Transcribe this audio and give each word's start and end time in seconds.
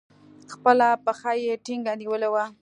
خپله 0.53 0.87
پښه 1.05 1.31
يې 1.43 1.53
ټينگه 1.65 1.93
نيولې 2.01 2.29
وه. 2.33 2.45